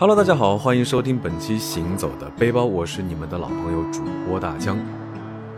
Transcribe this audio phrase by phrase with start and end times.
[0.00, 4.78] Hello，大家好，欢迎收听本期《行走的背包》，我是你们的老朋友主播大江。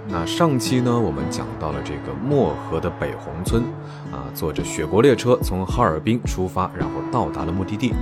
[0.08, 3.62] 那上期呢，我们讲到了这个漠河的北红村，
[4.11, 7.92] 啊，坐着雪国列车从哈尔滨出发，然后到达了目的地。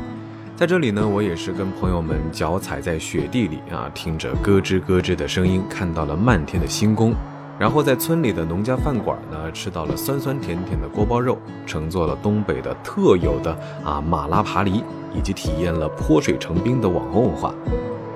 [0.54, 7.12] 在这里呢，我也是跟朋友们脚踩在雪地里啊，听着咯吱咯吱的声音，看到了漫天的星空。
[7.58, 11.36] 然后在村里的农家饭馆呢，吃到了酸酸甜甜的锅包肉，
[11.66, 13.50] 乘坐了东北的特有的
[13.84, 14.84] 啊马拉爬犁。
[15.14, 17.54] 以及体验了泼水成冰的网红文化，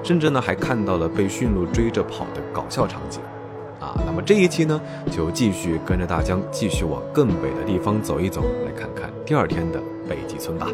[0.03, 3.21] 甚至呢还看到了被驯鹿追着跑的搞笑场景，
[3.81, 10.69] 啊，那么这一期呢就继续跟着大江继续往更北的地方走一走，来看看第二天的北极村吧。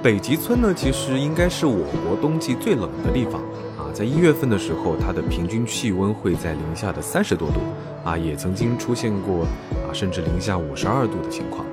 [0.00, 3.42] 北极村呢其实应该是我国冬季最冷的地方
[3.76, 7.60] 啊，在一月份的时候，它的平均气温会在零下的三十多度，
[8.04, 11.66] 啊，也曾经出现过啊甚至零下五十二度的情况。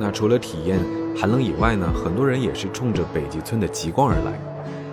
[0.00, 0.80] 那除了体验
[1.14, 4.32] 寒冷以外呢，很多人也是冲着北极村的极光而来。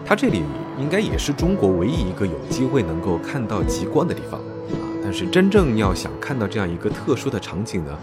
[0.06, 0.44] 它这里
[0.78, 4.78] 应该也是中国唯一一个有机会能够看到极光的地方啊。
[5.02, 7.98] 但是真正要想看到这样一个特殊的场景呢，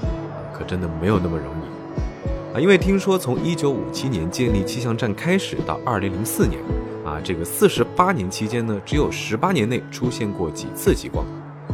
[0.50, 2.58] 可真的没有那么容易啊。
[2.58, 6.58] 因为听说从1957年建立气象站开始到2004年
[7.04, 11.22] 啊，这个48年期间呢，只有18年内出现过几次极光，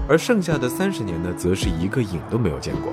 [0.08, 2.92] 而剩下的30年呢，则是一个影都没有见过。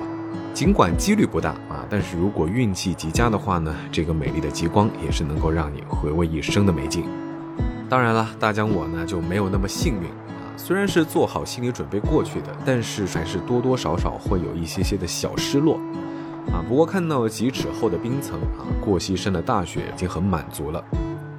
[0.54, 7.04] 尽管几率不大啊，但是如果运气极佳的话呢，这个美丽的极光也是能够让你回味一生的美景。
[7.88, 15.76] 当然了，大江我呢就没有那么幸运啊，虽然是做好心理准备过去的，但是还是多多少少会有一些些的小失落
[16.52, 16.58] 啊。
[16.68, 20.82] 不过看到几尺厚的冰层啊，过膝深的大雪已经很满足了。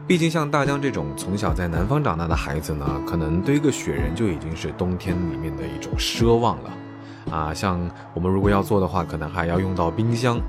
[0.08, 6.72] 毕竟像大江这种从小在南方长大的孩子呢，可能堆个雪人就已经是冬天里面的一种奢望了。
[7.32, 7.80] 啊，像
[8.14, 10.40] 我们如果要做的话，可能还要用到冰箱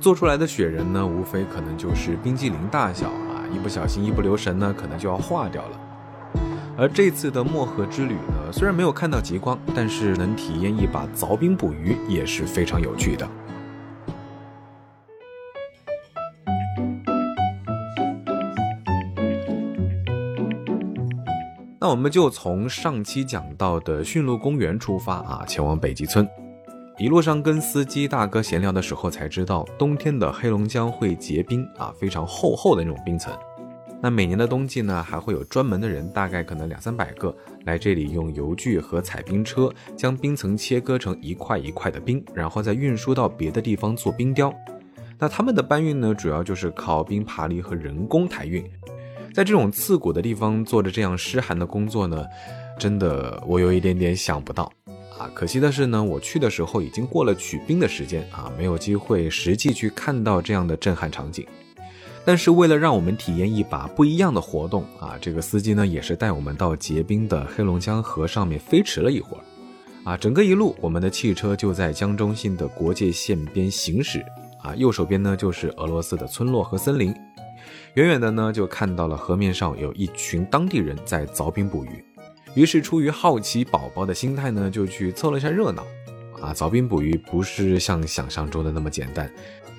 [0.00, 5.80] 做出来的雪人呢，无非可能就是冰激凌大小啊，一不小心一不留神呢，可能就要化掉了。
[6.76, 13.28] 而这次的漠河之旅呢，虽然没有看到极光，但是能体验一把凿冰捕鱼也是非常有趣的。
[21.82, 26.24] 那我们就从上期讲到的驯鹿公园出发啊，前往北极村。
[26.96, 33.36] 一路上跟司机大哥闲聊的时候，才知道冬天的黑龙江会结冰啊，非常厚厚的那种冰层。
[34.00, 37.34] 那每年的冬季呢，还会有专门的人，大概可能两三百个，
[37.64, 44.54] 来这里用油锯和踩冰车将冰层切割成一块一块的冰，然后再运输到别的地方做冰雕。
[45.18, 48.64] 那他们的搬运呢，主要就是靠冰爬犁和人工抬运。
[49.32, 52.26] 在这种刺骨的地方做着这样湿寒的工作呢，
[52.78, 54.70] 真的我有一点点想不到
[55.18, 55.30] 啊！
[55.32, 61.46] 可惜的是呢，我去的时候已经过了取冰的时间啊，没有机会实际去看到这样的震撼场景。
[62.24, 69.42] 但是为了让我们体验一把不一样的活动啊，这个司机呢也是带我们到结冰的黑龙江河上面飞驰了一会儿
[70.04, 70.16] 啊。
[70.16, 74.22] 整个一路，我们的汽车就在江中心的国界线边行驶
[74.62, 77.14] 啊，右手边呢就是俄罗斯的村落和森林。
[77.94, 82.04] 远远的呢，就看到了河面上有一群当地人在凿冰捕鱼，
[82.54, 85.86] 于是出于好奇宝宝的心态呢，就去凑了一下热闹。
[86.40, 89.30] 啊，凿冰捕鱼不是像想象中的那么简单。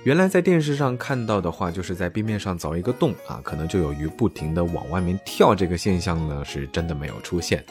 [0.05, 5.53] 原来在电视上看到的话，就是在冰面上凿一个洞啊，可能就有鱼不停的往外面跳。
[5.53, 7.63] 这个现象呢，是真的没有出现，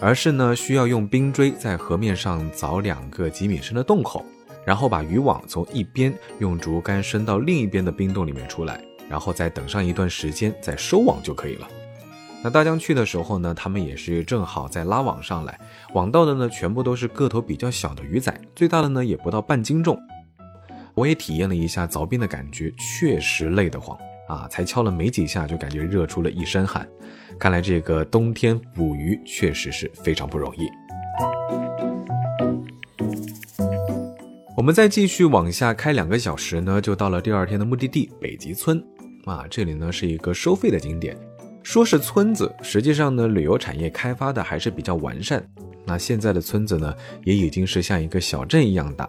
[0.00, 4.24] 而是呢，需要用冰锥在河面上凿两个几米深的洞口，
[4.64, 8.80] 然后把渔网从一边用竹竿伸到另一边的冰洞里面出来。
[9.14, 11.68] 然后再等上一段时间，再收网就可以了。
[12.42, 15.56] 那大江去的时候呢，他们也是正好在拉网上来，
[15.92, 19.96] 网到的呢全部都是个头比较小的鱼仔，最大的呢也不到半斤重。
[20.94, 24.48] 我也体验了一下凿冰的感觉，确实累得慌啊！
[24.50, 26.84] 才敲了没几下，就感觉热出了一身汗。
[27.38, 30.68] 看来这个冬天捕鱼确实是非常不容易。
[34.56, 38.84] 我们再继续往下开两个小时呢，就到了第二天的目的地北极村。
[39.24, 41.16] 啊，这里呢是一个收费的景点，
[41.62, 45.42] 说是村子，实际上呢旅游产业开发的还是比较完善。
[45.86, 46.94] 那现在的村子呢
[47.24, 49.08] 也已经是像一个小镇一样大。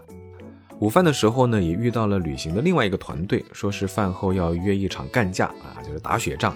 [0.79, 6.55] 午饭的时候呢也遇到了旅行的另外一个团队，说是饭后要约一场干架啊，就是打雪仗。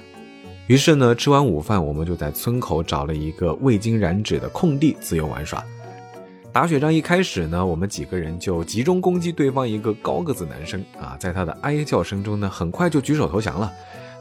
[0.67, 5.65] 于是呢吃完午饭，我们就在村口找了一个未经染指的空地自由玩耍。
[6.51, 13.71] 打雪仗一开始呢，我们几个人就集中攻击对方一个高个子男生啊，在他的哀叫声中呢，很快就举手投降了，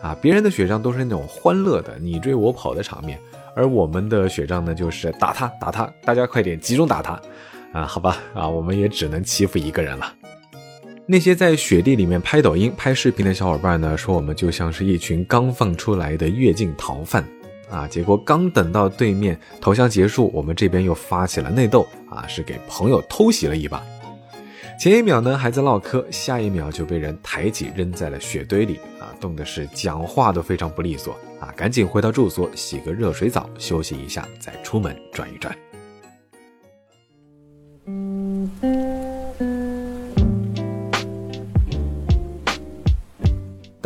[0.03, 3.19] 啊，别人的雪仗都是那种欢乐的你追我跑的场面，
[3.57, 7.21] 而我们的雪仗呢，就是打他打他，大家快点集中打他，
[7.73, 10.13] 啊，好吧，啊，我们也只能欺负一个人了。
[11.07, 17.27] 那些在雪地里面拍抖音、拍视频的小伙伴呢，说我们就像是一群刚放出来的越境逃犯
[17.71, 17.87] 啊！
[17.87, 23.83] 结果刚等到对面投降结束，我们这边又发起了内斗啊，是给朋友偷袭了一把。
[24.79, 31.53] 前一秒呢还在唠嗑，下一秒就被人抬起扔在了雪堆里啊，冻的是讲话都非常不利索啊！
[31.57, 35.57] 赶紧回到住所洗个热水澡休息一下，再出门转一转。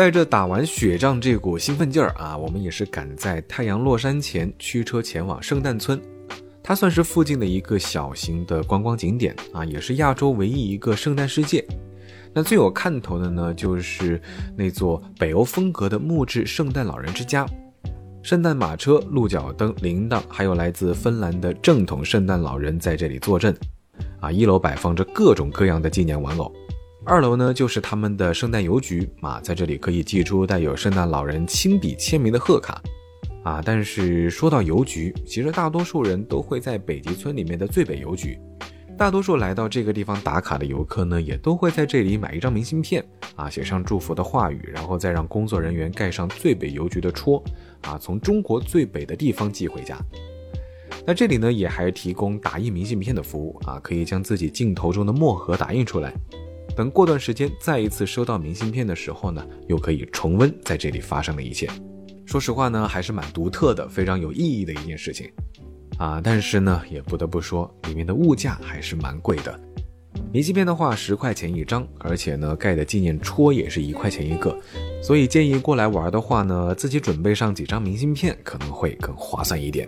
[0.02, 6.02] 带着打完雪仗这股兴奋劲儿啊，我们也是赶在太阳落山前驱车前往圣诞村。
[6.60, 11.64] 它算是附近的一个小型的观光景点啊，也是亚洲唯一一个圣诞世界。
[12.34, 14.20] 那最有看头的呢，就是
[14.56, 17.46] 那座北欧风格的木质圣诞老人之家，
[18.24, 23.56] 圣诞马车、鹿角灯、铃铛，还有来自芬兰的正统圣诞老人在这里坐镇。
[24.18, 26.52] 啊，一楼摆放着各种各样的纪念玩偶。
[27.04, 32.80] 二楼呢，就是他们的圣诞邮局啊，在这里可以寄出带有圣诞老人亲笔签名的贺卡，
[33.42, 38.38] 啊，但是说到邮局，其实大多数人都会在北极村里面的最北邮局。
[38.96, 47.42] 大多数来到这个地方打卡的游客呢，也都会在这里买一张明信片，啊，写上祝福的话语，然后再让工作人员盖上最北邮局的戳，
[47.80, 49.98] 啊，从中国最北的地方寄回家。
[51.04, 56.14] 那这里呢，也还提供打印明信片的服务，啊，可以将自己镜头中的墨盒打印出来。
[56.74, 61.68] 等过段时间再一次收到明信片的时候呢，又可以重温在这里发生的一切。
[62.24, 65.30] 说实话呢，还是蛮独特的，非常有意义的一件事情
[65.98, 66.20] 啊。
[66.22, 69.60] 但是呢，也不得不说，里面的物价还是蛮贵的。
[70.32, 74.56] 明信片的话，十块钱一张，而且呢，盖的纪念戳也是一块钱一个。
[75.02, 79.86] 所以建议过来玩的话呢，自己准备上几张明信片，可能会更划算一点。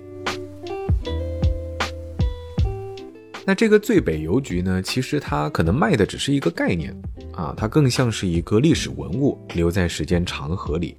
[3.46, 6.94] 那这个最北邮局呢，其实它可能卖的只是一个概念
[7.32, 10.96] 啊，它更像是一个历史文物，留在时间长河里。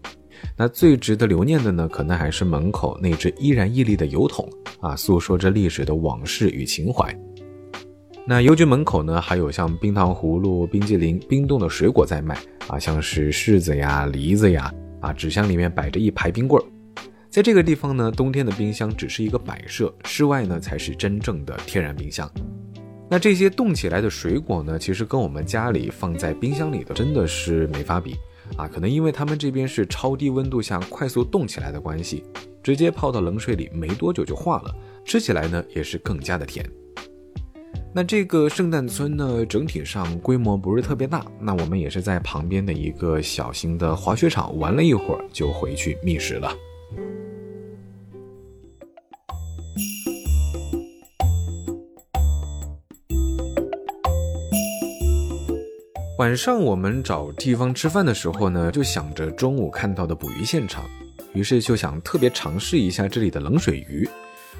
[0.55, 4.47] 那最值得留念的呢，可能还是门口那只依然屹立的邮筒
[4.79, 7.11] 啊，诉说着历史的往事与情怀。
[8.27, 12.37] 那邮局门口呢，还有像冰糖葫芦、冰激凌、冰冻的水果在卖
[12.67, 16.65] 啊，像是柿子呀、梨子呀，啊，纸箱里面摆着一排冰棍儿。
[17.35, 22.31] 在这个地方呢，冬天的冰箱只是一个摆设，室外呢才是真正的天然冰箱。
[23.09, 28.15] 那这些冻起来的水果呢，其实跟我们家里放在冰箱里的真的是没法比
[28.55, 28.69] 啊！
[28.69, 32.23] 可能因为他们这边是超低温度下快速冻起来的关系，
[32.63, 34.73] 直接泡到冷水里没多久就化了，
[35.03, 36.65] 吃起来呢也是更加的甜。
[37.93, 46.49] 那这个圣诞村呢，整体上规模不是特别大，那我们也是在旁边的一个小型的滑雪场玩了一会儿，就回去觅食了。
[56.25, 60.83] 晚上我们找地方吃饭的时候呢，就想着中午看到的捕鱼现场，
[61.33, 64.09] 于是就想特别尝试一下这里的冷水鱼，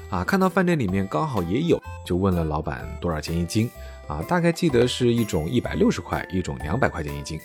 [0.08, 3.68] 啊，看到饭店里面刚好也有，就问了老板多少钱一斤，
[4.06, 7.36] 啊，大概记得是一种一百六十块，一种两百块钱一斤，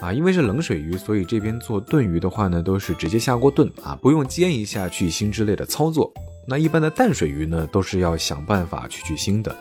[0.00, 6.10] 啊，因为是冷水鱼，所以这边做炖鱼的话呢，都是直接下锅炖，啊，不用煎一下去腥之类的操作。
[6.48, 9.54] 那一般的淡水鱼呢，都是要想办法去去腥的。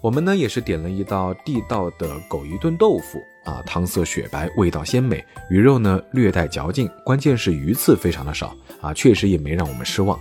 [0.00, 10.18] 我们呢也是点了一道地道的狗鱼炖豆腐啊，汤色雪白，味道鲜美，鱼肉呢略带嚼劲，关键是鱼刺非常的少啊，确实也没让我们失望。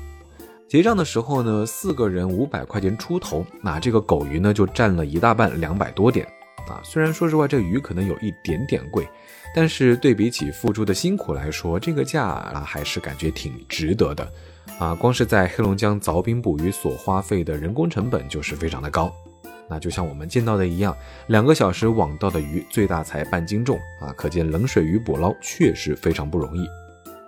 [0.68, 6.26] 结账的时候呢，四个人五百块钱出头，那这个狗鱼呢就占了一大半，两百多点
[6.68, 6.82] 啊。
[6.84, 9.08] 虽然说实话这鱼可能有一点点贵，
[9.56, 14.28] 但是对比起付出的辛苦来说，这个价啊还是感觉挺值得的
[14.80, 14.96] 啊。
[14.96, 19.14] 光是在黑龙江凿冰捕鱼所花费的人工成本就是非常的高。
[19.70, 20.96] 那就像我们见到的一样，
[21.28, 26.68] 两个小时网到的鱼最大才半斤重啊，可见冷水鱼捕捞确实非常不容易。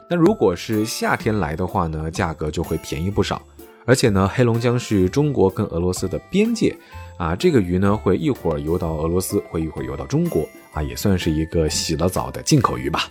[0.10, 3.41] 那如果是夏天来的话呢，价格就会便宜不少。
[3.86, 6.75] 而且呢，黑龙江是中国跟俄罗斯的边界
[7.17, 13.10] 啊，这个鱼呢会一会儿游到俄罗斯，会一会儿游到中国啊，也算是一个洗了澡的进口鱼吧。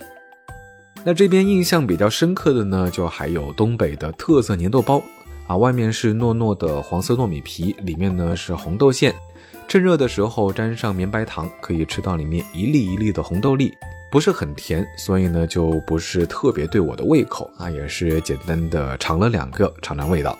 [1.03, 5.01] 那这边印象比较深刻的呢，就还有东北的特色粘豆包。
[5.49, 9.11] 啊，外面是糯糯的黄色糯米皮，里面呢是红豆馅。
[9.67, 13.73] 趁热的时候沾上绵白糖，可以吃到里面一粒一粒的红豆粒，
[14.11, 17.67] 不是很甜，所以呢就不是特别对我的胃口啊。
[17.67, 20.37] 也是简单的尝了两个，尝尝味道。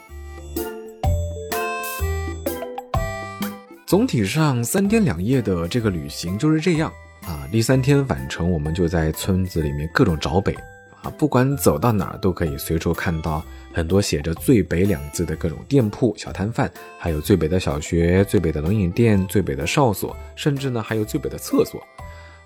[3.88, 7.50] 总体上三天两夜的这个旅行就是这样啊。
[7.51, 10.56] 第三天返程，我们就在村子里面各种找北
[11.01, 13.44] 啊，不管走到哪儿都可以随处看到。
[13.72, 21.79] 很多写着“最北”两字的各种店铺、小摊贩，还有最北的小学、最北的冷饮店、最北的哨所，甚至呢还有最北的厕所，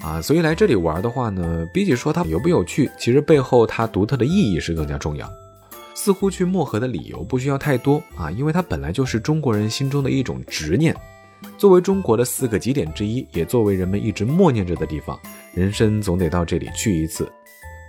[0.01, 5.27] 啊，所以来这里玩的话呢，比起说它有不有趣，其实背后它独特的意义是更加重要。
[5.95, 10.93] 似乎去漠河的理由不需要太多啊，因为它本来就是中国人心中的一种执念。
[11.57, 15.17] 作为中国的四个极点之一，也作为人们一直默念着的地方，
[15.53, 17.31] 人生总得到这里去一次。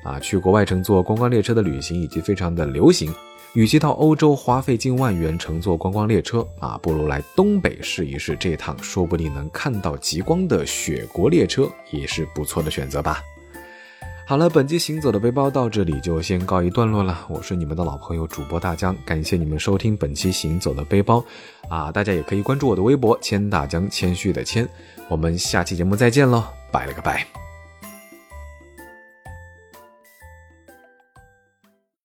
[0.05, 3.13] 啊，去国外乘坐观光列车的旅行已经非常的流行。
[3.55, 13.23] 与其到欧洲花费近万元乘坐观光列车啊，不如来东北试一试这趟说不定能看到极光的雪国列车，也是不错的选择吧。
[14.27, 17.27] 好了，本期行走的背包到这里就先告一段落了。
[17.29, 21.25] 我是你们的老朋友主播大江，感谢你们收听本期行走的背包
[21.69, 24.69] 啊，大家也可以关注我的微博千大江，谦虚的谦。
[25.09, 26.43] 我们下期节目再见喽，
[26.73, 27.44] 拜了个拜。